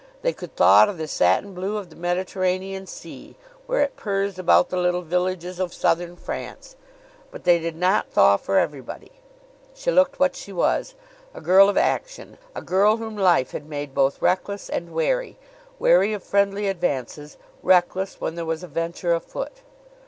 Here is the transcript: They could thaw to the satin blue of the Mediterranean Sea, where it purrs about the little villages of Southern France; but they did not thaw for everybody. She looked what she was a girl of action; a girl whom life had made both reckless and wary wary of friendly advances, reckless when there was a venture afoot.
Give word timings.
They 0.23 0.33
could 0.33 0.55
thaw 0.55 0.85
to 0.85 0.93
the 0.93 1.07
satin 1.07 1.53
blue 1.53 1.77
of 1.77 1.91
the 1.91 1.95
Mediterranean 1.95 2.87
Sea, 2.87 3.35
where 3.67 3.81
it 3.83 3.95
purrs 3.97 4.39
about 4.39 4.69
the 4.69 4.77
little 4.77 5.03
villages 5.03 5.59
of 5.59 5.75
Southern 5.75 6.15
France; 6.15 6.75
but 7.29 7.43
they 7.43 7.59
did 7.59 7.75
not 7.75 8.09
thaw 8.09 8.37
for 8.37 8.57
everybody. 8.57 9.11
She 9.75 9.91
looked 9.91 10.19
what 10.19 10.35
she 10.35 10.51
was 10.51 10.95
a 11.35 11.39
girl 11.39 11.69
of 11.69 11.77
action; 11.77 12.39
a 12.55 12.63
girl 12.63 12.97
whom 12.97 13.15
life 13.15 13.51
had 13.51 13.69
made 13.69 13.93
both 13.93 14.23
reckless 14.23 14.69
and 14.69 14.91
wary 14.91 15.37
wary 15.77 16.13
of 16.13 16.23
friendly 16.23 16.67
advances, 16.67 17.37
reckless 17.61 18.19
when 18.19 18.33
there 18.33 18.43
was 18.43 18.63
a 18.63 18.67
venture 18.67 19.13
afoot. 19.13 19.61